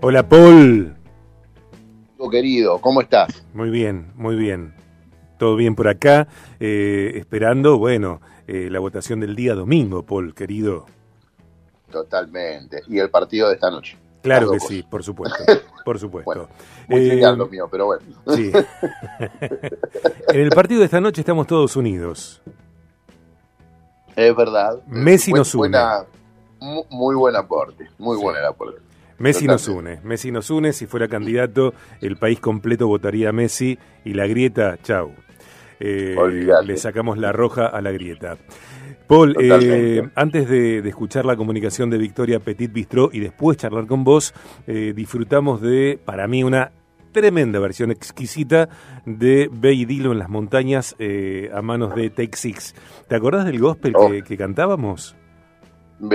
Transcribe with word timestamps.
Hola, 0.00 0.28
Paul. 0.28 0.94
Querido, 2.30 2.80
¿cómo 2.80 3.00
estás? 3.02 3.44
Muy 3.54 3.70
bien, 3.70 4.10
muy 4.16 4.34
bien. 4.34 4.74
Todo 5.38 5.54
bien 5.54 5.76
por 5.76 5.86
acá, 5.86 6.26
eh, 6.58 7.12
esperando, 7.14 7.78
bueno, 7.78 8.20
eh, 8.48 8.68
la 8.70 8.80
votación 8.80 9.20
del 9.20 9.36
día 9.36 9.54
domingo, 9.54 10.02
Paul, 10.04 10.34
querido. 10.34 10.86
Totalmente. 11.90 12.82
Y 12.88 12.98
el 12.98 13.10
partido 13.10 13.48
de 13.48 13.54
esta 13.54 13.70
noche. 13.70 13.96
Claro 14.22 14.50
que 14.50 14.58
sí, 14.58 14.82
por 14.82 15.04
supuesto, 15.04 15.38
por 15.84 15.98
supuesto. 16.00 16.24
Bueno, 16.26 16.48
muy 16.88 17.10
Eh, 17.10 17.36
lo 17.36 17.46
mío, 17.46 17.68
pero 17.70 17.86
bueno. 17.86 18.02
Sí. 18.34 18.50
en 20.28 20.40
el 20.40 20.50
partido 20.50 20.80
de 20.80 20.86
esta 20.86 21.00
noche 21.00 21.20
estamos 21.20 21.46
todos 21.46 21.76
unidos. 21.76 22.42
Es 24.16 24.34
verdad. 24.34 24.82
Messi 24.88 25.30
Buen- 25.30 25.38
nos 25.40 25.54
une. 25.54 25.58
buena- 25.60 26.04
mu- 26.58 26.84
muy 26.90 27.14
buen 27.14 27.36
aporte, 27.36 27.86
muy 27.98 28.16
Sí. 28.16 28.22
buen 28.24 28.36
el 28.36 28.46
aporte. 28.46 28.80
Messi 29.18 29.46
nos 29.46 29.66
une, 29.68 30.00
Messi 30.04 30.30
nos 30.30 30.50
une, 30.50 30.72
si 30.72 30.86
fuera 30.86 31.08
candidato, 31.08 31.72
el 32.00 32.16
país 32.16 32.38
completo 32.40 32.86
votaría 32.86 33.30
a 33.30 33.32
Messi 33.32 33.78
y 34.04 34.12
la 34.14 34.26
grieta, 34.26 34.76
chau. 34.82 35.12
Eh, 35.80 36.16
le 36.64 36.76
sacamos 36.76 37.18
la 37.18 37.32
roja 37.32 37.66
a 37.66 37.80
la 37.82 37.92
grieta. 37.92 38.36
Paul, 39.06 39.36
eh, 39.40 40.02
antes 40.16 40.48
de, 40.48 40.82
de 40.82 40.88
escuchar 40.88 41.24
la 41.24 41.36
comunicación 41.36 41.90
de 41.90 41.98
Victoria 41.98 42.40
Petit 42.40 42.72
Bistró 42.72 43.10
y 43.12 43.20
después 43.20 43.56
charlar 43.56 43.86
con 43.86 44.02
vos, 44.02 44.34
eh, 44.66 44.92
disfrutamos 44.96 45.60
de, 45.60 45.98
para 46.04 46.26
mí, 46.26 46.42
una 46.42 46.72
tremenda 47.12 47.58
versión 47.60 47.90
exquisita 47.90 48.68
de 49.06 49.48
Ve 49.52 49.72
y 49.74 49.84
Dilo 49.84 50.12
en 50.12 50.18
las 50.18 50.28
montañas 50.28 50.96
eh, 50.98 51.50
a 51.54 51.62
manos 51.62 51.94
de 51.94 52.10
Take 52.10 52.36
Six. 52.36 52.74
¿Te 53.08 53.14
acordás 53.14 53.44
del 53.46 53.60
gospel 53.60 53.92
Oh. 53.96 54.10
que, 54.10 54.22
que 54.22 54.36
cantábamos? 54.36 55.14
Ma- 56.00 56.10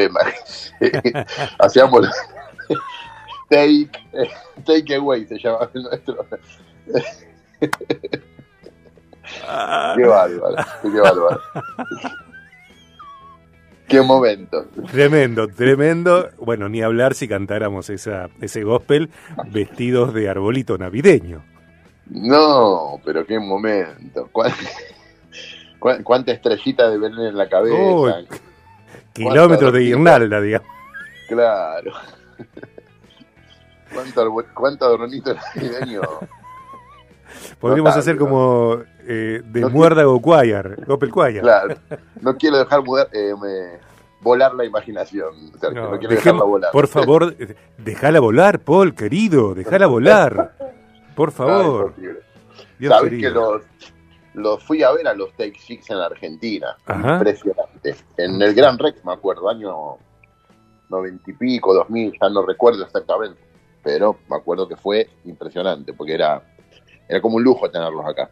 Hacíamos 1.60 2.08
take, 3.50 3.90
take 4.66 4.96
away, 4.96 5.26
se 5.26 5.38
llama 5.40 5.70
el 5.74 5.84
nuestro. 5.84 6.26
Qué 9.96 10.06
bárbaro, 10.06 10.56
qué 10.82 11.00
bárbaro. 11.00 11.42
Qué 13.88 14.02
momento. 14.02 14.66
Tremendo, 14.92 15.48
tremendo. 15.50 16.30
Bueno, 16.38 16.70
ni 16.70 16.82
hablar 16.82 17.14
si 17.14 17.28
cantáramos 17.28 17.90
esa, 17.90 18.30
ese 18.40 18.64
gospel 18.64 19.10
vestidos 19.48 20.14
de 20.14 20.30
arbolito 20.30 20.78
navideño. 20.78 21.44
No, 22.10 23.02
pero 23.04 23.26
qué 23.26 23.38
momento. 23.40 24.30
¿Cuán- 24.32 24.54
cuán- 25.80 26.04
¿Cuánta 26.04 26.32
estrellita 26.32 26.90
de 26.90 26.98
Belén 26.98 27.20
en 27.28 27.38
la 27.38 27.50
cabeza? 27.50 27.76
Kilómetros 29.14 29.74
de 29.74 29.80
guirnalda, 29.82 30.40
digamos. 30.40 30.68
Claro. 31.28 31.92
¿Cuánto, 33.94 34.22
arbo- 34.26 34.46
cuánto 34.54 34.86
adornito 34.86 35.34
navideño? 35.56 36.02
Podríamos 37.60 37.96
hacer 37.96 38.18
como 38.18 38.80
eh, 39.08 39.42
de 39.44 39.62
No 39.62 39.70
muérdago 39.70 40.20
choir, 40.24 40.84
gospel 40.86 41.12
choir. 41.12 41.42
Claro. 41.42 41.76
No 42.22 42.36
quiero 42.38 42.58
dejar 42.58 42.82
mudar- 42.82 43.10
eh, 43.14 43.34
me- 43.42 43.80
volar 44.22 44.54
la 44.54 44.66
imaginación. 44.66 45.52
O 45.56 45.58
sea, 45.58 45.72
No, 45.72 45.92
no, 45.92 46.00
quiero 46.00 46.14
dejemos- 46.16 46.24
dejarla 46.24 46.44
volar. 46.44 46.72
por 46.72 46.88
favor, 46.88 47.36
déjala 47.78 48.20
volar, 48.20 48.60
Paul, 48.60 48.94
querido, 48.96 49.54
déjala 49.56 49.88
volar. 49.88 50.54
Por 51.16 51.32
favor. 51.32 51.94
Dios 52.80 52.94
Sabés 52.96 53.20
que 53.20 53.30
los, 53.30 53.62
los 54.34 54.64
fui 54.64 54.84
a 54.84 54.92
ver 54.92 55.08
a 55.08 55.14
los 55.14 55.32
Take 55.34 55.60
Six 55.60 55.90
en 55.90 56.00
la 56.00 56.06
Argentina. 56.06 56.76
Ajá. 56.86 57.16
Impresionante. 57.16 57.96
En 58.18 58.42
el 58.42 58.54
Gran 58.56 58.78
Rex, 58.80 59.04
me 59.06 59.14
acuerdo, 59.14 59.50
año 59.50 59.98
noventa 60.92 61.32
y 61.32 61.34
pico, 61.34 61.74
dos 61.74 61.90
mil, 61.90 62.12
ya 62.22 62.30
no 62.30 62.46
recuerdo 62.46 62.84
exactamente. 62.86 63.40
Pero 63.84 64.18
me 64.30 64.36
acuerdo 64.36 64.68
que 64.68 64.76
fue 64.76 65.10
impresionante, 65.26 65.94
porque 65.94 66.14
era, 66.14 66.44
era 67.10 67.20
como 67.22 67.38
un 67.38 67.44
lujo 67.44 67.72
tenerlos 67.72 68.06
acá. 68.06 68.30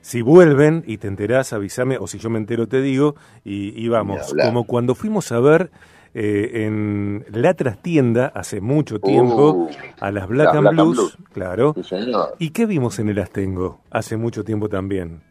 Si 0.00 0.22
vuelven 0.22 0.84
y 0.86 0.98
te 0.98 1.08
enterás, 1.08 1.52
avísame, 1.52 1.96
o 1.98 2.06
si 2.06 2.18
yo 2.18 2.30
me 2.30 2.38
entero 2.38 2.66
te 2.68 2.80
digo, 2.80 3.16
y, 3.44 3.72
y 3.80 3.88
vamos, 3.88 4.34
como 4.40 4.64
cuando 4.64 4.94
fuimos 4.94 5.30
a 5.32 5.40
ver 5.40 5.70
eh, 6.14 6.64
en 6.66 7.24
la 7.30 7.54
trastienda 7.54 8.26
hace 8.34 8.60
mucho 8.60 9.00
tiempo 9.00 9.52
Uh, 9.52 9.70
a 10.00 10.10
las 10.12 10.28
Black, 10.28 10.54
and, 10.54 10.60
Black 10.60 10.78
and 10.78 10.92
Blues, 10.92 11.18
claro. 11.32 11.74
sí. 11.82 11.96
¿Y 12.38 12.50
qué 12.50 12.66
vimos 12.66 12.98
en 12.98 13.08
el 13.08 13.18
Astengo 13.18 13.80
hace 13.90 14.16
mucho 14.16 14.44
tiempo 14.44 14.68
también? 14.68 15.22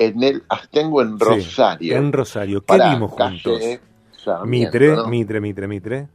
En 0.00 0.22
el 0.22 0.44
Astengo 0.48 1.02
en 1.02 1.18
Sí, 1.18 1.24
Rosario. 1.24 1.96
en 1.96 2.12
Rosario. 2.12 2.64
¿Qué 2.64 2.74
vimos 2.74 3.14
calle 3.16 3.80
Mitre, 4.44 4.94
¿no? 4.96 5.06
Mitre, 5.06 5.40
Mitre, 5.40 5.66
Mitre. 5.68 6.08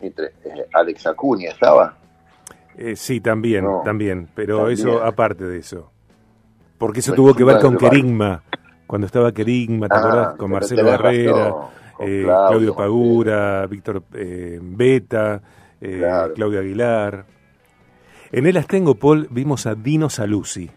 Mitre. 0.00 0.32
Eh, 0.44 0.66
Alex 0.72 1.06
Acuña 1.06 1.50
estaba. 1.50 1.96
Eh, 2.76 2.96
sí, 2.96 3.20
también, 3.20 3.64
No, 3.64 3.82
también, 3.84 4.28
pero 4.34 4.58
también. 4.58 4.78
eso 4.78 5.02
aparte 5.04 5.44
de 5.44 5.58
eso. 5.58 5.90
Porque 6.78 7.00
eso 7.00 7.12
tuvo 7.12 7.34
que 7.34 7.44
ver 7.44 7.58
con. 7.60 7.76
Querigma, 7.76 8.42
cuando 8.86 9.06
estaba 9.06 9.32
Querigma, 9.32 9.88
¿te 9.88 9.94
Ah, 9.94 9.98
acordás? 9.98 10.36
Con 10.36 10.50
Marcelo 10.50 10.82
con 10.84 10.90
eh, 11.12 11.24
Claudio, 11.26 11.70
Claudio 12.48 12.76
Pagura, 12.76 13.66
Víctor 13.66 14.02
Beta, 14.10 15.42
Claro. 15.80 16.34
Claudio 16.34 16.60
Aguilar. 16.60 17.26
En 18.32 18.46
el 18.46 18.56
Astengo, 18.56 18.94
Paul, 18.94 19.26
vimos 19.30 19.66
a 19.66 19.74
Dino 19.74 20.08
Saluzzi. 20.08 20.70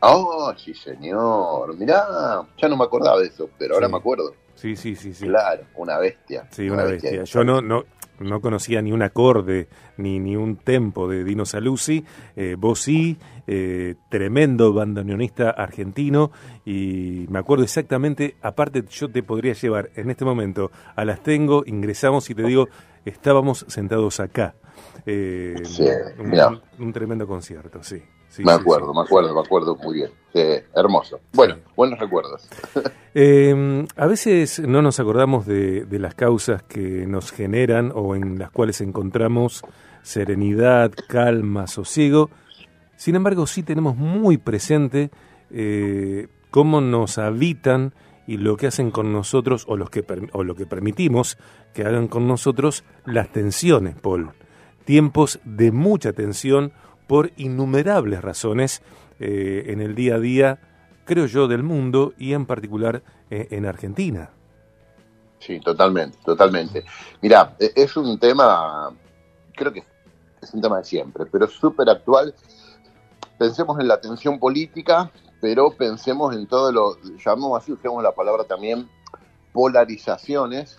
Oh, 0.00 0.52
sí, 0.56 0.74
señor. 0.74 1.76
Mirá, 1.78 2.42
ya 2.58 2.68
no 2.68 2.76
me 2.76 2.84
acordaba 2.84 3.18
de 3.20 3.26
eso, 3.28 3.48
pero 3.58 3.74
ahora 3.74 3.88
me 3.88 3.96
acuerdo. 3.96 4.34
Sí, 4.64 4.76
sí, 4.76 4.96
sí, 4.96 5.12
sí. 5.12 5.26
Claro, 5.26 5.64
una 5.74 5.98
bestia. 5.98 6.46
Sí, 6.50 6.70
una 6.70 6.84
bestia. 6.84 7.22
Yo 7.24 7.44
no, 7.44 7.60
no, 7.60 7.84
no 8.18 8.40
conocía 8.40 8.80
ni 8.80 8.92
un 8.92 9.02
acorde 9.02 9.68
ni, 9.98 10.18
ni 10.18 10.36
un 10.36 10.56
tempo 10.56 11.06
de 11.06 11.22
Dino 11.22 11.44
Saluzzi. 11.44 12.02
Eh, 12.34 12.56
vos 12.58 12.80
sí, 12.80 13.18
eh, 13.46 13.94
tremendo 14.08 14.72
bandoneonista 14.72 15.50
argentino. 15.50 16.30
Y 16.64 17.26
me 17.28 17.40
acuerdo 17.40 17.62
exactamente, 17.64 18.36
aparte 18.40 18.82
yo 18.88 19.10
te 19.10 19.22
podría 19.22 19.52
llevar 19.52 19.90
en 19.96 20.08
este 20.08 20.24
momento 20.24 20.70
a 20.96 21.04
las 21.04 21.22
tengo, 21.22 21.62
ingresamos 21.66 22.30
y 22.30 22.34
te 22.34 22.44
digo, 22.44 22.70
estábamos 23.04 23.66
sentados 23.68 24.18
acá. 24.18 24.54
Eh, 25.04 25.60
Sí, 25.66 25.86
un, 26.20 26.30
mirá. 26.30 26.48
un- 26.48 26.62
un 26.78 26.92
tremendo 26.94 27.26
concierto, 27.26 27.82
sí. 27.82 28.02
Sí, 28.36 28.44
me 28.44 28.52
acuerdo, 28.52 28.92
sí. 28.92 28.98
me 28.98 29.04
acuerdo, 29.04 29.34
me 29.34 29.40
acuerdo 29.40 29.76
muy 29.76 29.94
bien. 29.94 30.10
Hermoso. 30.74 31.20
Bueno, 31.32 31.56
buenos 31.76 31.98
recuerdos. 31.98 32.48
Eh, 33.16 33.86
a 33.94 34.06
veces 34.08 34.58
no 34.58 34.82
nos 34.82 34.98
acordamos 34.98 35.46
de, 35.46 35.84
de 35.84 35.98
las 36.00 36.16
causas 36.16 36.64
que 36.64 37.06
nos 37.06 37.30
generan 37.30 37.92
o 37.94 38.16
en 38.16 38.40
las 38.40 38.50
cuales 38.50 38.80
encontramos 38.80 39.62
serenidad, 40.02 40.92
calma, 41.08 41.66
sosiego. 41.68 42.30
Sin 42.96 43.16
embargo, 43.16 43.46
sí 43.46 43.62
tenemos 43.62 43.96
muy 43.96 44.38
presente 44.38 45.10
eh, 45.50 46.28
cómo 46.50 46.80
nos 46.80 47.18
habitan 47.18 47.94
y 48.26 48.36
lo 48.36 48.56
que 48.56 48.68
hacen 48.68 48.90
con 48.90 49.12
nosotros 49.12 49.64
o, 49.66 49.76
los 49.76 49.90
que, 49.90 50.04
o 50.32 50.44
lo 50.44 50.54
que 50.54 50.66
permitimos 50.66 51.36
que 51.72 51.84
hagan 51.84 52.08
con 52.08 52.28
nosotros 52.28 52.84
las 53.04 53.30
tensiones, 53.32 53.96
Paul. 53.96 54.30
Tiempos 54.84 55.40
de 55.44 55.72
mucha 55.72 56.12
tensión 56.12 56.72
por 57.06 57.30
innumerables 57.36 58.22
razones 58.22 58.82
eh, 59.20 59.64
en 59.68 59.80
el 59.80 59.94
día 59.94 60.16
a 60.16 60.18
día 60.20 60.58
creo 61.04 61.26
yo, 61.26 61.48
del 61.48 61.62
mundo 61.62 62.14
y 62.16 62.32
en 62.32 62.46
particular 62.46 63.02
eh, 63.30 63.48
en 63.50 63.66
Argentina. 63.66 64.30
Sí, 65.38 65.60
totalmente, 65.60 66.16
totalmente. 66.24 66.82
Mirá, 67.20 67.54
e- 67.58 67.72
es 67.76 67.94
un 67.98 68.18
tema, 68.18 68.90
creo 69.54 69.70
que 69.70 69.82
es 70.40 70.54
un 70.54 70.62
tema 70.62 70.78
de 70.78 70.84
siempre, 70.84 71.26
pero 71.26 71.46
súper 71.46 71.90
actual. 71.90 72.34
Pensemos 73.38 73.78
en 73.80 73.88
la 73.88 74.00
tensión 74.00 74.38
política, 74.38 75.10
pero 75.42 75.70
pensemos 75.72 76.34
en 76.34 76.46
todo 76.46 76.72
lo, 76.72 76.96
llamamos 77.22 77.62
así, 77.62 77.72
usemos 77.72 78.02
la 78.02 78.12
palabra 78.12 78.44
también, 78.44 78.88
polarizaciones 79.52 80.78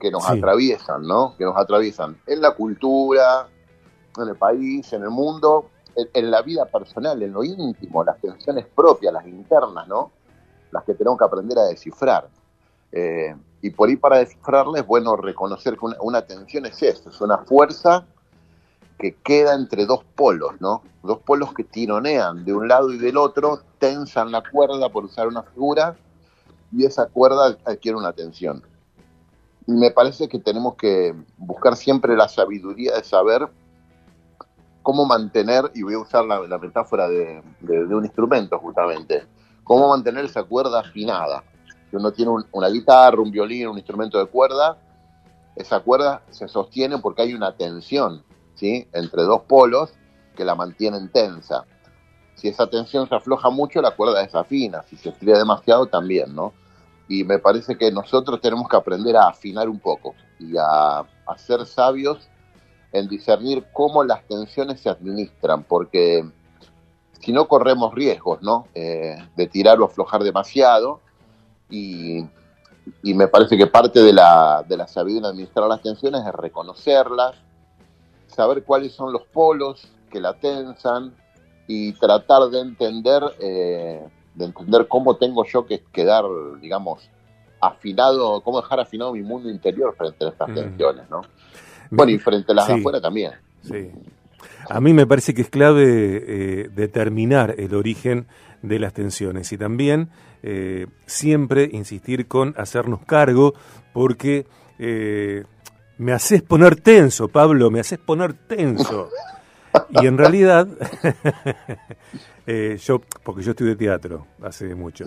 que 0.00 0.10
nos 0.12 0.24
Sí. 0.24 0.32
atraviesan, 0.38 1.02
¿no? 1.02 1.34
Que 1.36 1.44
nos 1.44 1.56
atraviesan 1.56 2.16
en 2.28 2.40
la 2.40 2.52
cultura, 2.52 3.48
en 4.22 4.30
el 4.30 4.36
país, 4.36 4.92
en 4.92 5.02
el 5.02 5.10
mundo, 5.10 5.70
en, 5.94 6.30
la 6.30 6.42
vida 6.42 6.64
personal, 6.66 7.22
en 7.22 7.32
lo 7.32 7.42
íntimo, 7.42 8.04
las 8.04 8.20
tensiones 8.20 8.66
propias, 8.66 9.12
las 9.12 9.26
internas, 9.26 9.88
¿no? 9.88 10.12
Las 10.70 10.84
que 10.84 10.94
tenemos 10.94 11.18
que 11.18 11.24
aprender 11.24 11.58
a 11.58 11.64
descifrar. 11.64 12.28
Eh, 12.92 13.34
y 13.60 13.70
por 13.70 13.88
ahí 13.88 13.96
para 13.96 14.18
descifrarla 14.18 14.78
es 14.78 14.86
bueno 14.86 15.16
reconocer 15.16 15.76
que 15.76 15.84
una, 15.84 15.96
una 16.00 16.22
tensión 16.22 16.66
es 16.66 16.82
esto, 16.82 17.10
es 17.10 17.20
una 17.20 17.38
fuerza 17.38 18.06
que 18.98 19.14
queda 19.14 19.54
entre 19.54 19.86
dos 19.86 20.04
polos, 20.14 20.60
¿no? 20.60 20.82
Dos 21.02 21.18
polos 21.18 21.54
que 21.54 21.64
tironean 21.64 22.44
de 22.44 22.52
un 22.52 22.68
lado 22.68 22.92
y 22.92 22.98
del 22.98 23.16
otro, 23.16 23.60
tensan 23.78 24.32
la 24.32 24.42
cuerda 24.42 24.88
por 24.88 25.04
usar 25.04 25.28
una 25.28 25.42
figura 25.42 25.96
y 26.72 26.84
esa 26.84 27.06
cuerda 27.06 27.56
adquiere 27.64 27.96
una 27.96 28.12
tensión. 28.12 28.62
Y 29.66 29.72
me 29.72 29.90
parece 29.90 30.28
que 30.28 30.38
tenemos 30.38 30.74
que 30.74 31.14
buscar 31.36 31.76
siempre 31.76 32.16
la 32.16 32.28
sabiduría 32.28 32.96
de 32.96 33.04
saber 33.04 33.48
cómo 34.88 35.04
mantener, 35.04 35.70
y 35.74 35.82
voy 35.82 35.92
a 35.92 35.98
usar 35.98 36.24
la, 36.24 36.40
la 36.48 36.56
metáfora 36.56 37.06
de, 37.10 37.42
de- 37.60 37.84
de 37.84 37.94
un 37.94 38.06
instrumento 38.06 38.58
justamente, 38.58 39.26
cómo 39.62 39.90
mantener 39.90 40.24
esa 40.24 40.44
cuerda 40.44 40.80
afinada. 40.80 41.44
Si 41.90 41.96
uno 41.96 42.10
tiene 42.10 42.30
un- 42.30 42.46
una 42.52 42.68
guitarra, 42.68 43.20
un 43.20 43.30
violín, 43.30 43.68
un 43.68 43.76
instrumento 43.76 44.18
de 44.18 44.24
cuerda, 44.24 44.78
esa 45.56 45.80
cuerda 45.80 46.22
se 46.30 46.48
sostiene 46.48 46.96
porque 46.96 47.20
hay 47.20 47.34
una 47.34 47.54
tensión, 47.54 48.22
¿sí? 48.54 48.88
Entre 48.94 49.24
dos 49.24 49.42
polos 49.42 49.90
que 50.34 50.46
la 50.46 50.54
mantienen 50.54 51.10
tensa. 51.12 51.66
Si 52.36 52.48
esa 52.48 52.66
tensión 52.66 53.06
se 53.10 53.14
afloja 53.14 53.50
mucho, 53.50 53.82
la 53.82 53.90
cuerda 53.90 54.22
desafina. 54.22 54.82
Si 54.84 54.96
se 54.96 55.10
estira 55.10 55.36
demasiado, 55.36 55.84
también, 55.84 56.34
¿no? 56.34 56.54
Y 57.08 57.24
me 57.24 57.38
parece 57.38 57.76
que 57.76 57.92
nosotros 57.92 58.40
tenemos 58.40 58.66
que 58.70 58.76
aprender 58.76 59.18
a 59.18 59.28
afinar 59.28 59.68
un 59.68 59.80
poco 59.80 60.14
y 60.38 60.56
a, 60.56 61.00
a 61.00 61.36
ser 61.36 61.66
sabios 61.66 62.30
en 62.92 63.08
discernir 63.08 63.64
cómo 63.72 64.04
las 64.04 64.26
tensiones 64.26 64.80
se 64.80 64.88
administran, 64.88 65.64
porque 65.64 66.24
si 67.20 67.32
no 67.32 67.48
corremos 67.48 67.94
riesgos, 67.94 68.42
¿no? 68.42 68.66
Eh, 68.74 69.16
de 69.36 69.46
tirar 69.46 69.80
o 69.80 69.84
aflojar 69.84 70.22
demasiado 70.22 71.00
y, 71.68 72.24
y, 73.02 73.14
me 73.14 73.28
parece 73.28 73.58
que 73.58 73.66
parte 73.66 74.00
de 74.00 74.12
la, 74.12 74.64
de 74.66 74.76
la 74.76 74.86
sabiduría 74.86 75.28
en 75.28 75.34
administrar 75.34 75.68
las 75.68 75.82
tensiones 75.82 76.24
es 76.26 76.32
reconocerlas, 76.32 77.36
saber 78.28 78.64
cuáles 78.64 78.92
son 78.92 79.12
los 79.12 79.24
polos 79.24 79.88
que 80.10 80.20
la 80.20 80.34
tensan 80.34 81.14
y 81.66 81.92
tratar 81.94 82.48
de 82.48 82.60
entender, 82.60 83.22
eh, 83.40 84.08
de 84.34 84.44
entender 84.44 84.88
cómo 84.88 85.16
tengo 85.16 85.44
yo 85.44 85.66
que 85.66 85.82
quedar, 85.92 86.24
digamos, 86.60 87.10
afinado, 87.60 88.40
cómo 88.40 88.62
dejar 88.62 88.80
afinado 88.80 89.12
mi 89.12 89.22
mundo 89.22 89.50
interior 89.50 89.94
frente 89.96 90.24
a 90.24 90.28
estas 90.28 90.48
mm. 90.48 90.54
tensiones, 90.54 91.10
¿no? 91.10 91.22
Bueno, 91.90 92.12
y 92.12 92.18
frente 92.18 92.52
a 92.52 92.54
las 92.54 92.68
de 92.68 92.74
afuera 92.74 93.00
también. 93.00 93.32
Sí. 93.62 93.90
A 94.68 94.80
mí 94.80 94.92
me 94.92 95.06
parece 95.06 95.34
que 95.34 95.42
es 95.42 95.50
clave 95.50 95.84
eh, 95.86 96.70
determinar 96.74 97.54
el 97.58 97.74
origen 97.74 98.26
de 98.62 98.78
las 98.78 98.92
tensiones 98.92 99.50
y 99.52 99.58
también 99.58 100.10
eh, 100.42 100.86
siempre 101.06 101.68
insistir 101.72 102.26
con 102.26 102.54
hacernos 102.58 103.00
cargo 103.06 103.54
porque 103.92 104.46
eh, 104.78 105.44
me 105.96 106.12
haces 106.12 106.42
poner 106.42 106.76
tenso, 106.76 107.28
Pablo, 107.28 107.70
me 107.70 107.80
haces 107.80 107.98
poner 107.98 108.34
tenso. 108.34 109.08
Y 109.90 110.06
en 110.06 110.18
realidad, 110.18 110.68
yo, 112.46 113.00
porque 113.22 113.42
yo 113.42 113.50
estudié 113.52 113.76
teatro 113.76 114.26
hace 114.42 114.74
mucho, 114.74 115.06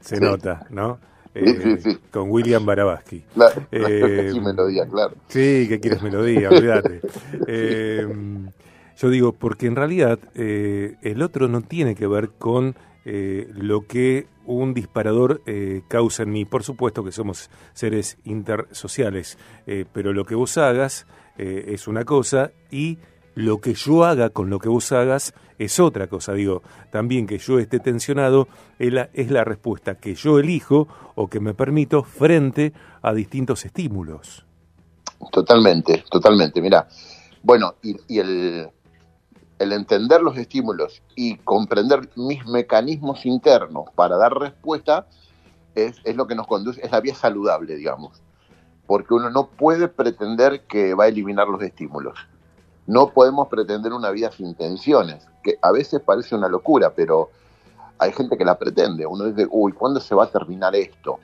se 0.00 0.20
nota, 0.20 0.66
¿no? 0.70 0.98
Eh, 1.34 1.98
con 2.10 2.30
William 2.30 2.64
Barabaski. 2.64 3.24
Eh, 3.72 4.32
melodía, 4.40 4.86
claro. 4.86 5.14
Sí, 5.28 5.66
que 5.68 5.80
quieres 5.80 6.02
melodía, 6.02 6.48
olvídate. 6.50 7.00
Eh, 7.48 8.06
yo 8.96 9.10
digo, 9.10 9.32
porque 9.32 9.66
en 9.66 9.74
realidad 9.74 10.20
el 10.34 11.20
otro 11.20 11.48
no 11.48 11.62
tiene 11.62 11.96
que 11.96 12.06
ver 12.06 12.30
con 12.38 12.76
lo 13.04 13.86
que 13.86 14.28
un 14.46 14.72
disparador 14.72 15.42
causa 15.88 16.22
en 16.22 16.30
mí. 16.30 16.44
Por 16.44 16.62
supuesto 16.62 17.02
que 17.02 17.10
somos 17.10 17.50
seres 17.72 18.18
intersociales, 18.22 19.36
pero 19.92 20.12
lo 20.12 20.24
que 20.24 20.36
vos 20.36 20.56
hagas 20.58 21.06
es 21.36 21.88
una 21.88 22.04
cosa 22.04 22.52
y 22.70 22.98
lo 23.34 23.60
que 23.60 23.74
yo 23.74 24.04
haga 24.04 24.30
con 24.30 24.50
lo 24.50 24.58
que 24.58 24.68
vos 24.68 24.92
hagas 24.92 25.34
es 25.58 25.80
otra 25.80 26.06
cosa. 26.06 26.32
Digo, 26.32 26.62
también 26.90 27.26
que 27.26 27.38
yo 27.38 27.58
esté 27.58 27.80
tensionado 27.80 28.48
es 28.78 28.92
la, 28.92 29.10
es 29.12 29.30
la 29.30 29.44
respuesta 29.44 29.96
que 29.96 30.14
yo 30.14 30.38
elijo 30.38 30.88
o 31.14 31.28
que 31.28 31.40
me 31.40 31.54
permito 31.54 32.02
frente 32.02 32.72
a 33.02 33.12
distintos 33.12 33.64
estímulos. 33.64 34.44
Totalmente, 35.32 36.04
totalmente. 36.10 36.60
Mira, 36.60 36.88
bueno, 37.42 37.74
y, 37.82 38.18
el, 38.18 38.68
el 39.58 39.72
entender 39.72 40.20
los 40.20 40.36
estímulos 40.36 41.02
y 41.14 41.36
comprender 41.38 42.10
mis 42.16 42.44
mecanismos 42.46 43.26
internos 43.26 43.86
para 43.94 44.16
dar 44.16 44.34
respuesta 44.34 45.06
es, 45.74 45.96
es 46.04 46.16
lo 46.16 46.26
que 46.26 46.34
nos 46.34 46.46
conduce, 46.46 46.84
es 46.84 46.92
la 46.92 47.00
vía 47.00 47.14
saludable, 47.14 47.76
digamos. 47.76 48.22
Porque 48.86 49.14
uno 49.14 49.30
no 49.30 49.48
puede 49.48 49.88
pretender 49.88 50.66
que 50.66 50.94
va 50.94 51.04
a 51.04 51.08
eliminar 51.08 51.48
los 51.48 51.62
estímulos 51.62 52.18
no 52.86 53.10
podemos 53.10 53.48
pretender 53.48 53.92
una 53.92 54.10
vida 54.10 54.30
sin 54.30 54.54
tensiones, 54.54 55.26
que 55.42 55.58
a 55.62 55.72
veces 55.72 56.00
parece 56.00 56.34
una 56.34 56.48
locura, 56.48 56.92
pero 56.94 57.30
hay 57.98 58.12
gente 58.12 58.36
que 58.36 58.44
la 58.44 58.58
pretende. 58.58 59.06
Uno 59.06 59.24
dice, 59.24 59.48
uy, 59.50 59.72
¿cuándo 59.72 60.00
se 60.00 60.14
va 60.14 60.24
a 60.24 60.30
terminar 60.30 60.74
esto? 60.74 61.18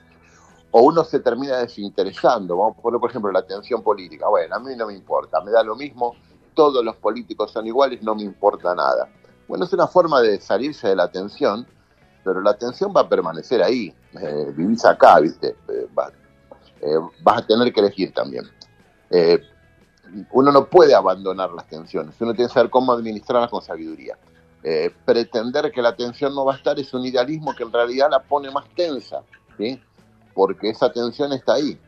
O 0.71 0.83
uno 0.83 1.05
se 1.05 1.21
termina 1.21 1.59
desinteresando. 1.59 2.57
Vamos 2.57 2.79
a 2.79 2.83
poner, 2.83 3.01
por 3.01 3.11
ejemplo, 3.11 3.33
la 3.33 3.43
tensión 3.43 3.83
política. 3.83 4.29
Bueno, 4.29 4.55
a 4.55 4.59
mí 4.61 4.75
no 4.77 4.87
me 4.87 4.95
importa, 4.95 5.41
me 5.41 5.51
da 5.51 5.63
lo 5.63 5.77
mismo, 5.77 6.15
todos 6.55 6.85
los 6.85 6.97
políticos 6.97 7.51
son 7.51 7.67
iguales, 7.67 8.03
no 8.03 8.15
me 8.15 8.23
importa 8.23 8.75
nada. 8.75 9.09
Bueno, 9.49 9.65
es 9.65 9.73
una 9.73 9.87
forma 9.87 10.21
de 10.21 10.41
salirse 10.41 10.89
de 10.89 10.97
la 10.97 11.11
tensión, 11.11 11.67
pero 12.23 12.41
la 12.41 12.55
tensión 12.55 12.93
va 12.97 13.03
a 13.03 13.09
permanecer 13.09 13.63
ahí. 13.63 13.93
Eh, 14.21 14.53
vivís 14.57 14.85
acá, 14.85 15.19
¿viste? 15.21 15.57
Eh, 15.69 15.89
eh, 16.83 16.99
vas 17.23 17.39
a 17.39 17.47
tener 17.47 17.73
que 17.73 17.81
elegir 17.81 18.15
también. 18.15 18.45
Uno 20.33 20.53
no 20.53 20.67
puede 20.67 20.95
abandonar 20.95 21.53
las 21.53 21.67
tensiones, 21.69 22.15
uno 22.21 22.35
tiene 22.35 22.49
que 22.49 22.55
saber 22.55 22.71
cómo 22.71 22.93
administrarlas 22.93 23.51
con 23.51 23.63
sabiduría. 23.63 24.19
Eh, 24.63 24.91
pretender 25.05 25.73
que 25.73 25.81
la 25.81 25.97
tensión 25.97 26.35
no 26.35 26.45
va 26.45 26.55
a 26.55 26.57
estar 26.57 26.79
es 26.79 26.93
un 26.93 27.05
idealismo 27.05 27.55
que 27.55 27.63
en 27.63 27.73
realidad 27.73 28.09
la 28.11 28.23
pone 28.23 28.51
más 28.51 28.67
tensa, 28.75 29.23
¿sí? 29.57 29.81
porque 30.35 30.71
esa 30.71 30.93
tensión 30.93 31.33
está 31.33 31.55
ahí. 31.55 31.79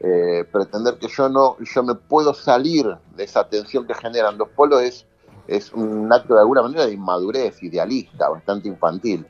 Eh, 0.00 0.44
pretender 0.52 0.98
que 0.98 1.08
yo 1.08 1.28
no 1.28 1.56
yo 1.58 1.82
me 1.82 1.94
puedo 1.94 2.34
salir 2.34 2.86
de 3.14 3.24
esa 3.24 3.48
tensión 3.48 3.86
que 3.86 3.94
generan 3.94 4.36
los 4.36 4.48
polos 4.50 4.82
es, 4.82 5.06
es 5.46 5.72
un 5.72 6.12
acto 6.12 6.34
de 6.34 6.40
alguna 6.40 6.62
manera 6.62 6.84
de 6.86 6.92
inmadurez, 6.92 7.62
idealista, 7.62 8.28
bastante 8.28 8.68
infantil. 8.68 9.26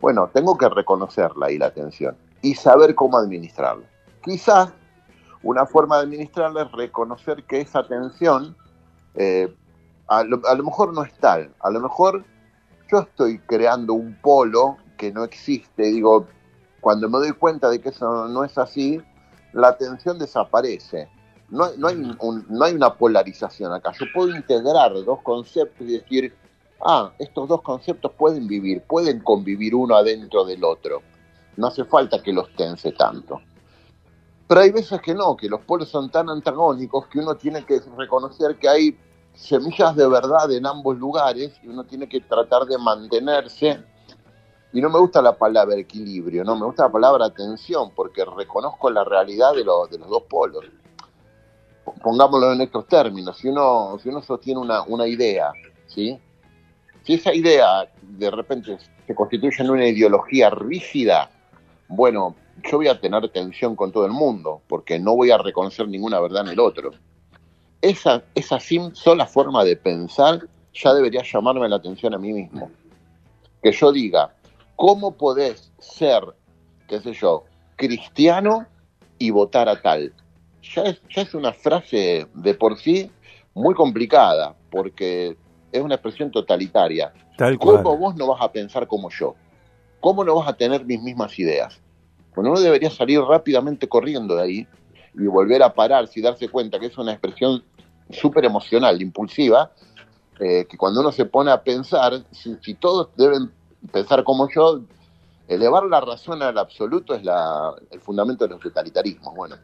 Bueno, 0.00 0.28
tengo 0.32 0.58
que 0.58 0.68
reconocerla 0.68 1.46
ahí 1.46 1.58
la 1.58 1.70
tensión 1.70 2.16
y 2.42 2.54
saber 2.54 2.94
cómo 2.94 3.16
administrarla. 3.16 3.86
Quizás 4.22 4.72
una 5.42 5.66
forma 5.66 5.96
de 5.96 6.02
administrarla 6.04 6.62
es 6.62 6.72
reconocer 6.72 7.44
que 7.44 7.60
esa 7.60 7.86
tensión 7.86 8.56
eh, 9.14 9.54
a, 10.08 10.24
lo, 10.24 10.38
mejor 10.64 10.92
no 10.92 11.04
es 11.04 11.12
tal, 11.14 11.54
a 11.60 11.70
lo 11.70 11.80
mejor 11.80 12.24
yo 12.90 13.00
estoy 13.00 13.38
creando 13.38 13.94
un 13.94 14.14
polo 14.20 14.76
que 14.96 15.10
no 15.10 15.24
existe, 15.24 15.84
digo, 15.84 16.26
cuando 16.80 17.08
me 17.08 17.18
doy 17.18 17.32
cuenta 17.32 17.70
de 17.70 17.80
que 17.80 17.88
eso 17.90 18.28
no 18.28 18.44
es 18.44 18.58
así, 18.58 19.00
la 19.52 19.76
tensión 19.76 20.18
desaparece. 20.18 21.08
No, 21.48 21.66
no, 21.76 21.88
hay 21.88 21.96
no 21.96 22.64
hay 22.64 22.74
una 22.74 22.94
polarización 22.94 23.72
acá. 23.72 23.92
Yo 23.92 24.06
puedo 24.14 24.34
integrar 24.34 24.92
dos 25.04 25.20
conceptos 25.22 25.86
y 25.86 25.98
decir, 25.98 26.34
ah, 26.84 27.12
estos 27.18 27.48
dos 27.48 27.62
conceptos 27.62 28.12
pueden 28.12 28.46
vivir, 28.46 28.82
pueden 28.82 29.20
convivir 29.20 29.74
uno 29.74 29.94
adentro 29.94 30.44
del 30.44 30.64
otro. 30.64 31.02
No 31.56 31.66
hace 31.66 31.84
falta 31.84 32.22
que 32.22 32.32
los 32.32 32.54
tense 32.56 32.92
tanto. 32.92 33.40
Pero 34.52 34.60
hay 34.60 34.70
veces 34.70 35.00
que 35.00 35.14
no, 35.14 35.34
que 35.34 35.48
los 35.48 35.62
polos 35.62 35.88
son 35.88 36.10
tan 36.10 36.28
antagónicos 36.28 37.06
que 37.06 37.20
uno 37.20 37.34
tiene 37.36 37.64
que 37.64 37.80
reconocer 37.96 38.56
que 38.56 38.68
hay 38.68 38.98
semillas 39.32 39.96
de 39.96 40.06
verdad 40.06 40.52
en 40.52 40.66
ambos 40.66 40.98
lugares 40.98 41.54
y 41.62 41.68
uno 41.68 41.84
tiene 41.84 42.06
que 42.06 42.20
tratar 42.20 42.66
de 42.66 42.76
mantenerse. 42.76 43.82
Y 44.74 44.82
no 44.82 44.90
me 44.90 44.98
gusta 44.98 45.22
la 45.22 45.38
palabra 45.38 45.74
equilibrio, 45.76 46.44
no 46.44 46.54
me 46.54 46.66
gusta 46.66 46.82
la 46.82 46.92
palabra 46.92 47.24
atención, 47.24 47.92
porque 47.96 48.26
reconozco 48.26 48.90
la 48.90 49.04
realidad 49.04 49.54
de, 49.54 49.64
los, 49.64 49.88
de 49.88 49.96
los 49.96 50.10
dos 50.10 50.24
polos. 50.24 50.66
Pongámoslo 52.02 52.52
en 52.52 52.60
estos 52.60 52.86
términos, 52.86 53.38
si 53.38 53.48
uno, 53.48 53.98
si 54.02 54.10
uno 54.10 54.20
sostiene 54.20 54.60
una, 54.60 54.82
una 54.82 55.06
idea, 55.06 55.50
¿sí? 55.86 56.20
si 57.04 57.14
esa 57.14 57.32
idea 57.32 57.90
de 58.02 58.30
repente 58.30 58.76
se 59.06 59.14
constituye 59.14 59.62
en 59.62 59.70
una 59.70 59.86
ideología 59.86 60.50
rígida, 60.50 61.30
bueno, 61.88 62.36
yo 62.62 62.78
voy 62.78 62.88
a 62.88 63.00
tener 63.00 63.28
tensión 63.30 63.76
con 63.76 63.92
todo 63.92 64.06
el 64.06 64.12
mundo, 64.12 64.62
porque 64.68 64.98
no 64.98 65.16
voy 65.16 65.30
a 65.30 65.38
reconocer 65.38 65.88
ninguna 65.88 66.20
verdad 66.20 66.46
en 66.46 66.52
el 66.52 66.60
otro. 66.60 66.90
Esa, 67.80 68.22
esa 68.34 68.58
sola 68.92 69.26
forma 69.26 69.64
de 69.64 69.76
pensar 69.76 70.46
ya 70.72 70.94
debería 70.94 71.22
llamarme 71.22 71.68
la 71.68 71.76
atención 71.76 72.14
a 72.14 72.18
mí 72.18 72.32
mismo. 72.32 72.70
Que 73.62 73.72
yo 73.72 73.92
diga, 73.92 74.34
¿cómo 74.76 75.12
podés 75.16 75.72
ser, 75.78 76.22
qué 76.88 77.00
sé 77.00 77.12
yo, 77.12 77.44
cristiano 77.76 78.66
y 79.18 79.30
votar 79.30 79.68
a 79.68 79.80
tal? 79.80 80.12
Ya 80.62 80.82
es, 80.82 81.02
ya 81.08 81.22
es 81.22 81.34
una 81.34 81.52
frase 81.52 82.26
de 82.34 82.54
por 82.54 82.78
sí 82.78 83.10
muy 83.54 83.74
complicada, 83.74 84.54
porque 84.70 85.36
es 85.70 85.82
una 85.82 85.96
expresión 85.96 86.30
totalitaria. 86.30 87.12
Tal 87.36 87.58
¿Cómo 87.58 87.96
vos 87.96 88.14
no 88.16 88.28
vas 88.28 88.40
a 88.40 88.52
pensar 88.52 88.86
como 88.86 89.10
yo? 89.10 89.34
¿Cómo 90.00 90.24
no 90.24 90.36
vas 90.36 90.48
a 90.48 90.54
tener 90.54 90.84
mis 90.84 91.00
mismas 91.00 91.38
ideas? 91.38 91.80
Bueno, 92.34 92.50
uno 92.50 92.60
debería 92.60 92.90
salir 92.90 93.20
rápidamente 93.20 93.88
corriendo 93.88 94.36
de 94.36 94.42
ahí 94.42 94.66
y 95.14 95.26
volver 95.26 95.62
a 95.62 95.74
pararse 95.74 96.20
y 96.20 96.22
darse 96.22 96.48
cuenta 96.48 96.78
que 96.78 96.86
es 96.86 96.96
una 96.96 97.12
expresión 97.12 97.62
súper 98.10 98.44
emocional, 98.44 99.00
impulsiva, 99.00 99.72
eh, 100.38 100.66
que 100.68 100.76
cuando 100.76 101.00
uno 101.00 101.12
se 101.12 101.26
pone 101.26 101.50
a 101.50 101.62
pensar, 101.62 102.24
si, 102.30 102.74
todos 102.74 103.08
deben 103.16 103.52
pensar 103.92 104.24
como 104.24 104.48
yo, 104.50 104.80
elevar 105.48 105.84
la 105.84 106.00
razón 106.00 106.42
al 106.42 106.56
absoluto 106.56 107.14
es 107.14 107.24
la, 107.24 107.74
el 107.90 108.00
fundamento 108.00 108.44
de 108.44 108.50
los 108.50 108.60
totalitarismos. 108.60 109.34
Bueno, 109.34 109.56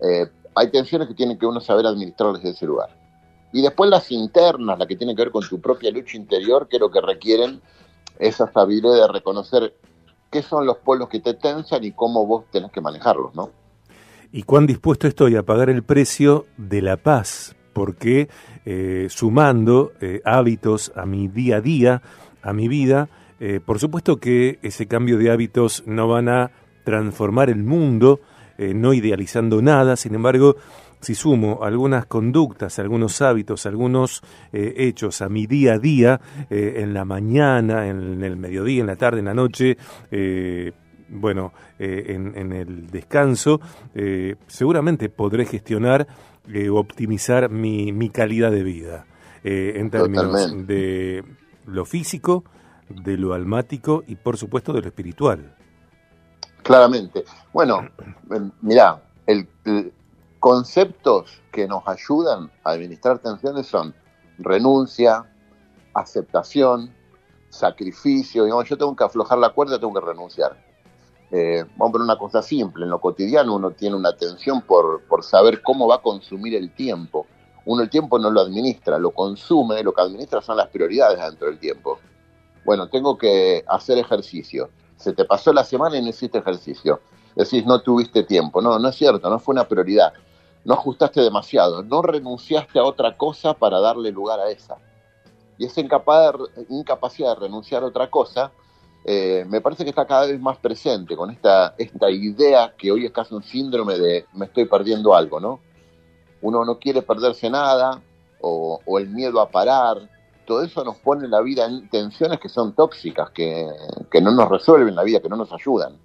eh, 0.00 0.26
hay 0.54 0.70
tensiones 0.70 1.08
que 1.08 1.14
tienen 1.14 1.38
que 1.38 1.46
uno 1.46 1.60
saber 1.60 1.86
administrar 1.86 2.32
desde 2.34 2.50
ese 2.50 2.66
lugar. 2.66 2.96
Y 3.52 3.62
después 3.62 3.90
las 3.90 4.10
internas, 4.10 4.78
las 4.78 4.88
que 4.88 4.96
tienen 4.96 5.16
que 5.16 5.22
ver 5.22 5.32
con 5.32 5.46
tu 5.46 5.60
propia 5.60 5.90
lucha 5.90 6.16
interior, 6.16 6.68
creo 6.70 6.90
que 6.90 7.00
requieren 7.00 7.60
esa 8.18 8.50
sabiduría 8.52 9.02
de 9.02 9.12
reconocer 9.12 9.74
qué 10.30 10.42
son 10.42 10.66
los 10.66 10.78
polos 10.78 11.08
que 11.08 11.20
te 11.20 11.34
tensan 11.34 11.84
y 11.84 11.92
cómo 11.92 12.26
vos 12.26 12.44
tenés 12.50 12.70
que 12.70 12.80
manejarlos, 12.80 13.34
¿no? 13.34 13.50
y 14.32 14.42
cuán 14.42 14.66
dispuesto 14.66 15.08
estoy 15.08 15.36
a 15.36 15.42
pagar 15.42 15.70
el 15.70 15.82
precio 15.82 16.46
de 16.56 16.82
la 16.82 16.96
paz, 16.96 17.56
porque 17.72 18.28
eh, 18.64 19.06
sumando 19.10 19.92
eh, 20.00 20.20
hábitos 20.24 20.92
a 20.94 21.06
mi 21.06 21.28
día 21.28 21.56
a 21.56 21.60
día, 21.60 22.02
a 22.42 22.52
mi 22.52 22.68
vida, 22.68 23.08
eh, 23.40 23.60
por 23.64 23.78
supuesto 23.78 24.18
que 24.18 24.58
ese 24.62 24.86
cambio 24.86 25.18
de 25.18 25.30
hábitos 25.30 25.82
no 25.86 26.08
van 26.08 26.28
a 26.28 26.52
transformar 26.84 27.50
el 27.50 27.64
mundo, 27.64 28.20
no 28.74 28.92
idealizando 28.92 29.62
nada, 29.62 29.96
sin 29.96 30.14
embargo, 30.14 30.56
si 31.00 31.14
sumo 31.14 31.60
algunas 31.62 32.06
conductas, 32.06 32.78
algunos 32.78 33.22
hábitos, 33.22 33.64
algunos 33.64 34.22
hechos 34.52 35.22
a 35.22 35.28
mi 35.28 35.46
día 35.46 35.74
a 35.74 35.78
día, 35.78 36.20
en 36.50 36.92
la 36.92 37.04
mañana, 37.04 37.88
en 37.88 38.22
el 38.22 38.36
mediodía, 38.36 38.82
en 38.82 38.86
la 38.86 38.96
tarde, 38.96 39.20
en 39.20 39.24
la 39.24 39.34
noche, 39.34 39.78
bueno, 41.08 41.52
en, 41.78 42.52
el 42.52 42.88
descanso, 42.88 43.60
seguramente 44.46 45.08
podré 45.08 45.46
gestionar 45.46 46.06
eh, 46.52 46.68
optimizar 46.68 47.48
mi, 47.50 47.92
mi, 47.92 48.08
calidad 48.08 48.50
de 48.50 48.64
vida 48.64 49.06
eh, 49.44 49.74
en 49.76 49.90
términos 49.90 50.66
de 50.66 51.22
lo 51.66 51.84
físico, 51.84 52.44
de 52.88 53.16
lo 53.18 53.34
almático 53.34 54.02
y 54.08 54.16
por 54.16 54.36
supuesto 54.36 54.72
de 54.72 54.80
lo 54.80 54.88
espiritual. 54.88 55.54
Claramente. 56.62 57.24
Bueno, 57.52 57.88
em, 58.30 58.50
mirá, 58.60 59.02
el, 59.26 59.48
conceptos 60.38 61.40
que 61.52 61.66
nos 61.66 61.86
ayudan 61.86 62.50
a 62.64 62.70
administrar 62.70 63.18
tensiones 63.18 63.66
son 63.66 63.94
renuncia, 64.38 65.24
aceptación, 65.94 66.94
sacrificio. 67.48 68.44
Digamos, 68.44 68.68
yo 68.68 68.78
tengo 68.78 68.94
que 68.94 69.04
aflojar 69.04 69.38
la 69.38 69.50
cuerda, 69.50 69.78
tengo 69.78 69.94
que 69.94 70.06
renunciar 70.06 70.56
eh, 71.32 71.64
vamos 71.76 72.00
a 72.00 72.02
una 72.02 72.18
cosa 72.18 72.42
simple, 72.42 72.84
en 72.84 72.90
lo 72.90 73.00
cotidiano 73.00 73.54
uno 73.54 73.70
tiene 73.70 73.94
una 73.94 74.12
tensión 74.16 74.62
por, 74.62 75.02
por 75.02 75.22
saber 75.22 75.62
cómo 75.62 75.86
va 75.86 75.96
a 75.96 76.02
consumir 76.02 76.54
el 76.56 76.72
tiempo. 76.72 77.26
Uno 77.66 77.82
el 77.82 77.90
tiempo 77.90 78.18
no 78.18 78.30
lo 78.30 78.40
administra, 78.40 78.98
lo 78.98 79.12
consume, 79.12 79.82
lo 79.82 79.92
que 79.92 80.02
administra 80.02 80.40
son 80.40 80.56
las 80.56 80.68
prioridades 80.68 81.20
dentro 81.20 81.46
del 81.46 81.58
tiempo. 81.58 82.00
Bueno, 82.64 82.88
tengo 82.88 83.16
que 83.16 83.64
hacer 83.68 83.98
ejercicio. 83.98 84.70
Se 85.00 85.12
te 85.12 85.24
pasó 85.24 85.52
la 85.52 85.64
semana 85.64 85.96
y 85.96 86.02
no 86.02 86.08
hiciste 86.08 86.38
ejercicio. 86.38 87.00
Decís, 87.34 87.64
no 87.66 87.80
tuviste 87.80 88.22
tiempo. 88.22 88.60
No, 88.60 88.78
no 88.78 88.88
es 88.88 88.96
cierto, 88.96 89.28
no 89.28 89.38
fue 89.38 89.54
una 89.54 89.66
prioridad. 89.66 90.12
No 90.64 90.74
ajustaste 90.74 91.22
demasiado, 91.22 91.82
no 91.82 92.02
renunciaste 92.02 92.78
a 92.78 92.84
otra 92.84 93.16
cosa 93.16 93.54
para 93.54 93.80
darle 93.80 94.10
lugar 94.12 94.38
a 94.40 94.50
esa. 94.50 94.76
Y 95.56 95.64
esa 95.64 95.80
incapacidad 95.80 97.34
de 97.34 97.40
renunciar 97.40 97.82
a 97.82 97.86
otra 97.86 98.10
cosa 98.10 98.52
eh, 99.04 99.46
me 99.48 99.60
parece 99.60 99.84
que 99.84 99.90
está 99.90 100.06
cada 100.06 100.26
vez 100.26 100.38
más 100.40 100.58
presente 100.58 101.16
con 101.16 101.30
esta, 101.30 101.74
esta 101.78 102.10
idea 102.10 102.74
que 102.76 102.92
hoy 102.92 103.06
es 103.06 103.12
casi 103.12 103.34
un 103.34 103.42
síndrome 103.42 103.98
de 103.98 104.26
me 104.34 104.46
estoy 104.46 104.66
perdiendo 104.66 105.14
algo, 105.14 105.40
¿no? 105.40 105.60
Uno 106.42 106.64
no 106.64 106.78
quiere 106.78 107.02
perderse 107.02 107.48
nada 107.48 108.00
o, 108.42 108.80
el 108.98 109.08
miedo 109.08 109.40
a 109.40 109.50
parar, 109.50 110.08
todo 110.50 110.64
eso 110.64 110.82
nos 110.82 110.96
pone 110.96 111.28
la 111.28 111.40
vida 111.42 111.64
en 111.64 111.88
tensiones 111.88 112.40
que 112.40 112.48
son 112.48 112.74
tóxicas, 112.74 113.30
que, 113.30 113.68
no 114.20 114.32
nos 114.32 114.48
resuelven 114.48 114.96
la 114.96 115.04
vida, 115.04 115.20
que 115.20 115.28
no 115.28 115.36
nos 115.36 115.52
ayudan. 115.52 115.96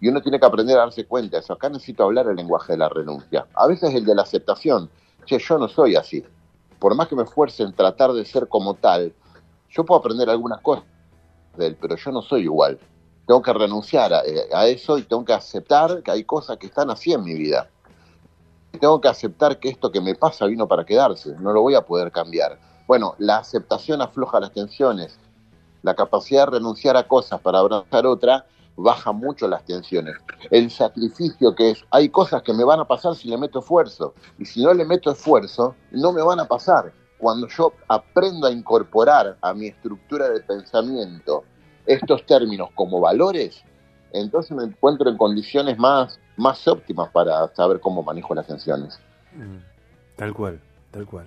Y 0.00 0.08
uno 0.08 0.20
tiene 0.20 0.40
que 0.40 0.46
aprender 0.46 0.76
a 0.76 0.80
darse 0.80 1.06
cuenta 1.06 1.36
de 1.36 1.44
eso. 1.44 1.52
Acá 1.52 1.68
necesito 1.68 2.02
hablar 2.02 2.26
el 2.26 2.34
lenguaje 2.34 2.72
de 2.72 2.78
la 2.78 2.88
renuncia. 2.88 3.46
A 3.54 3.68
veces 3.68 3.94
el 3.94 4.04
de 4.04 4.16
la 4.16 4.22
aceptación. 4.22 4.90
Che, 5.26 5.38
yo 5.38 5.58
no 5.58 5.68
soy 5.68 5.94
así. 5.94 6.24
Por 6.80 6.96
más 6.96 7.06
que 7.06 7.14
me 7.14 7.22
esfuerce 7.22 7.62
en 7.62 7.72
tratar 7.72 8.12
de 8.14 8.24
ser 8.24 8.48
como 8.48 8.74
tal, 8.74 9.14
yo 9.70 9.84
puedo 9.84 10.00
aprender 10.00 10.28
algunas 10.28 10.60
cosas 10.60 10.82
de 11.56 11.68
él, 11.68 11.76
pero 11.80 11.94
yo 11.94 12.10
no 12.10 12.20
soy 12.22 12.42
igual. 12.42 12.80
Tengo 13.28 13.40
que 13.42 13.52
renunciar 13.52 14.12
a, 14.12 14.66
eso 14.66 14.98
y 14.98 15.04
tengo 15.04 15.24
que 15.24 15.34
aceptar 15.34 16.02
que 16.02 16.10
hay 16.10 16.24
cosas 16.24 16.56
que 16.56 16.66
están 16.66 16.90
así 16.90 17.12
en 17.12 17.22
mi 17.22 17.34
vida. 17.34 17.70
Tengo 18.72 19.00
que 19.00 19.06
aceptar 19.06 19.60
que 19.60 19.68
esto 19.68 19.92
que 19.92 20.00
me 20.00 20.16
pasa 20.16 20.46
vino 20.46 20.66
para 20.66 20.84
quedarse, 20.84 21.36
no 21.38 21.52
lo 21.52 21.62
voy 21.62 21.76
a 21.76 21.82
poder 21.82 22.10
cambiar. 22.10 22.58
Bueno, 22.88 23.14
la 23.18 23.36
aceptación 23.36 24.00
afloja 24.00 24.40
las 24.40 24.50
tensiones, 24.52 25.20
la 25.82 25.94
capacidad 25.94 26.46
de 26.46 26.52
renunciar 26.52 26.96
a 26.96 27.06
cosas 27.06 27.38
para 27.42 27.58
abrazar 27.58 28.06
otra 28.06 28.46
baja 28.76 29.12
mucho 29.12 29.46
las 29.46 29.62
tensiones. 29.66 30.16
El 30.50 30.70
sacrificio 30.70 31.54
que 31.54 31.72
es, 31.72 31.84
hay 31.90 32.08
cosas 32.08 32.42
que 32.42 32.54
me 32.54 32.64
van 32.64 32.80
a 32.80 32.86
pasar 32.86 33.14
si 33.14 33.28
le 33.28 33.36
meto 33.36 33.58
esfuerzo, 33.58 34.14
y 34.38 34.46
si 34.46 34.62
no 34.62 34.72
le 34.72 34.86
meto 34.86 35.10
esfuerzo, 35.10 35.74
no 35.90 36.14
me 36.14 36.22
van 36.22 36.40
a 36.40 36.46
pasar 36.46 36.94
cuando 37.18 37.46
yo 37.48 37.74
aprendo 37.88 38.46
a 38.46 38.50
incorporar 38.50 39.36
a 39.42 39.52
mi 39.52 39.66
estructura 39.66 40.30
de 40.30 40.40
pensamiento 40.40 41.44
estos 41.84 42.24
términos 42.24 42.70
como 42.74 43.00
valores, 43.00 43.64
entonces 44.14 44.56
me 44.56 44.64
encuentro 44.64 45.10
en 45.10 45.18
condiciones 45.18 45.76
más, 45.76 46.18
más 46.38 46.66
óptimas 46.66 47.10
para 47.10 47.54
saber 47.54 47.80
cómo 47.80 48.02
manejo 48.02 48.34
las 48.34 48.46
tensiones. 48.46 48.98
Mm, 49.34 49.58
tal 50.16 50.32
cual, 50.32 50.58
tal 50.90 51.04
cual. 51.04 51.26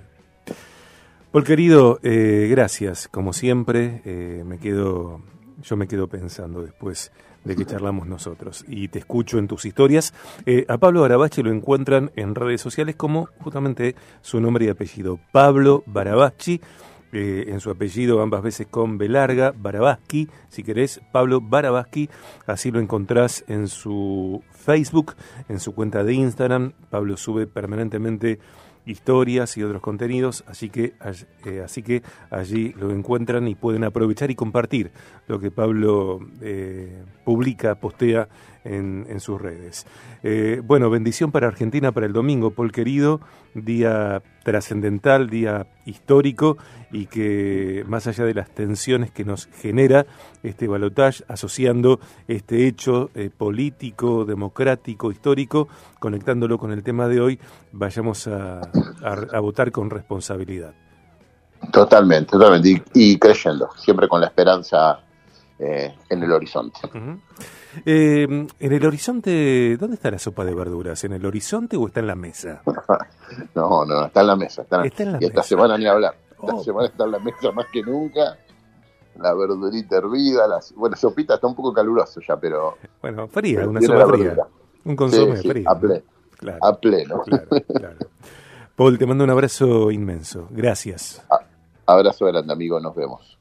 Paul 1.32 1.46
querido, 1.46 1.98
eh, 2.04 2.50
gracias. 2.52 3.08
Como 3.08 3.32
siempre, 3.32 4.02
eh, 4.04 4.44
me 4.46 4.58
quedo, 4.58 5.22
yo 5.64 5.78
me 5.78 5.88
quedo 5.88 6.10
pensando 6.10 6.62
después 6.62 7.14
de 7.46 7.56
que 7.56 7.66
charlamos 7.66 8.06
nosotros. 8.06 8.66
Y 8.68 8.90
te 8.90 9.00
escucho 9.00 9.38
en 9.38 9.48
tus 9.48 9.64
historias. 9.64 10.14
Eh, 10.46 10.66
a 10.68 10.78
Pablo 10.78 11.00
Barabachi 11.00 11.42
lo 11.42 11.54
encuentran 11.54 12.12
en 12.18 12.36
redes 12.36 12.60
sociales 12.60 12.98
como 12.98 13.30
justamente 13.40 13.96
su 14.22 14.42
nombre 14.42 14.66
y 14.66 14.70
apellido. 14.70 15.22
Pablo 15.32 15.84
Barabachi. 15.86 16.60
En 17.14 17.60
su 17.60 17.70
apellido 17.70 18.22
ambas 18.22 18.42
veces 18.42 18.68
con 18.68 18.98
B 18.98 19.10
larga, 19.10 19.54
Barabaski, 19.54 20.30
si 20.48 20.64
querés, 20.64 21.02
Pablo 21.12 21.42
Barabaski, 21.42 22.10
así 22.48 22.72
lo 22.72 22.80
encontrás 22.80 23.44
en 23.50 23.68
su 23.68 24.42
Facebook, 24.52 25.16
en 25.50 25.60
su 25.60 25.76
cuenta 25.76 26.06
de 26.06 26.14
Instagram, 26.14 26.72
Pablo 26.90 27.18
sube 27.18 27.48
permanentemente 27.48 28.40
historias 28.86 29.58
y 29.58 29.64
otros 29.64 29.82
contenidos, 29.82 30.44
así 30.48 30.70
que, 30.70 30.94
eh, 31.46 31.62
así 31.64 31.84
que 31.84 32.04
allí 32.30 32.74
lo 32.80 32.92
encuentran 32.92 33.48
y 33.48 33.56
pueden 33.56 33.84
aprovechar 33.84 34.32
y 34.32 34.36
compartir 34.36 34.92
lo 35.28 35.40
que 35.40 35.52
Pablo 35.52 36.20
eh, 36.42 37.04
publica, 37.24 37.76
postea 37.76 38.28
en, 38.63 39.20
sus 39.20 39.41
redes. 39.41 39.86
Eh, 40.24 40.62
bueno, 40.63 40.89
bendición 40.89 41.32
para 41.32 41.48
Argentina 41.48 41.91
para 41.91 42.06
el 42.06 42.13
domingo, 42.13 42.51
Paul 42.51 42.72
querido, 42.72 43.20
día 43.53 44.22
trascendental, 44.44 45.30
día 45.30 45.68
histórico 45.86 46.58
y 46.91 47.06
que 47.08 47.84
más 47.88 48.08
allá 48.08 48.25
de 48.25 48.34
las 48.34 48.50
tensiones 48.50 49.12
que 49.12 49.25
nos 49.25 49.48
genera 49.48 50.06
este 50.44 50.68
balotaje, 50.68 51.24
asociando 51.27 52.00
este 52.27 52.68
hecho 52.68 53.10
eh, 53.15 53.30
político, 53.36 54.25
democrático, 54.25 55.12
histórico, 55.12 55.68
conectándolo 56.00 56.58
con 56.58 56.72
el 56.72 56.84
tema 56.84 57.08
de 57.08 57.22
hoy, 57.22 57.39
vayamos 57.72 58.27
a, 58.27 58.62
votar 59.41 59.72
con 59.72 59.89
responsabilidad. 59.89 60.74
Totalmente, 61.72 62.32
totalmente, 62.32 62.84
y, 62.94 63.18
creyendo, 63.20 63.70
siempre 63.77 64.08
con 64.08 64.20
la 64.20 64.27
esperanza 64.27 65.00
eh, 65.63 65.94
en 66.10 66.24
el 66.24 66.32
horizonte. 66.32 66.80
Eh, 67.86 68.24
en 68.24 68.74
el 68.74 68.86
horizonte, 68.86 69.77
¿dónde 69.77 69.96
está 69.96 70.10
la 70.10 70.18
sopa 70.18 70.44
de 70.44 70.56
verduras? 70.56 71.03
¿En 71.03 71.13
el 71.13 71.24
horizonte 71.24 71.77
o 71.77 71.86
está 71.86 72.00
en 72.00 72.08
la 72.08 72.15
mesa? 72.15 72.63
no, 73.56 73.86
no, 73.86 74.06
está 74.08 74.22
en 74.22 74.27
la 74.27 74.36
mesa. 74.36 74.63
Está, 74.63 74.84
en 74.84 75.12
la 75.12 75.20
y 75.22 75.25
esta 75.25 75.44
semana 75.44 75.77
ni 75.77 75.86
hablar. 75.86 76.15
Esta 76.32 76.56
oh. 76.56 76.63
semana 76.63 76.88
está 76.88 77.03
en 77.06 77.12
la 77.12 77.20
mesa 77.20 77.51
más 77.51 77.68
que 77.72 77.84
nunca. 77.84 78.39
La 79.20 79.36
verdurita 79.36 79.98
hervida, 79.98 80.48
las, 80.48 80.74
bueno, 80.74 80.96
sopita 80.96 81.36
está 81.36 81.46
un 81.46 81.56
poco 81.56 81.72
caluroso 81.72 82.22
ya, 82.27 82.38
pero... 82.38 82.77
Bueno, 83.00 83.27
fría, 83.27 83.68
una 83.68 83.82
sopa 83.82 84.08
fría. 84.08 84.38
Un 84.84 84.96
consomé 84.96 85.36
frío. 85.38 85.70
A 85.70 85.80
pleno. 85.80 86.03
a 86.60 86.75
pleno. 86.80 87.22
Claro, 87.22 87.98
Paul, 88.75 88.98
te 88.98 89.06
mando 89.06 89.24
un 89.25 89.30
abrazo 89.30 89.91
inmenso. 89.91 90.48
Gracias. 90.50 91.22
abrazo 91.86 92.25
grande, 92.25 92.51
amigo. 92.51 92.80
Nos 92.80 92.96
vemos 92.96 93.38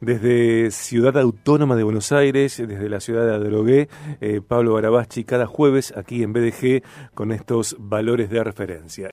desde 0.00 0.70
Ciudad 0.70 1.18
Autónoma 1.18 1.76
de 1.76 1.82
Buenos 1.82 2.12
Aires, 2.12 2.56
desde 2.56 2.88
la 2.88 3.00
ciudad 3.00 3.26
de 3.26 3.34
Adrogué, 3.34 3.88
eh, 4.20 4.40
Pablo 4.46 4.74
Barabachi, 4.74 5.24
cada 5.24 5.46
jueves 5.46 5.92
aquí 5.96 6.22
en 6.22 6.32
BDG 6.32 6.82
con 7.14 7.32
estos 7.32 7.76
valores 7.78 8.30
de 8.30 8.44
referencia. 8.44 9.06